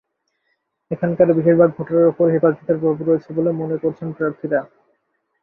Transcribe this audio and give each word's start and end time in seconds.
এখানকার 0.91 1.27
বেশির 1.37 1.57
ভাগ 1.59 1.69
ভোটারের 1.77 2.09
ওপর 2.11 2.25
হেফাজতের 2.33 2.77
প্রভাব 2.79 2.99
রয়েছে 3.01 3.29
বলে 3.37 3.51
মনে 3.61 3.77
করছেন 3.83 4.07
প্রার্থীরা। 4.17 4.59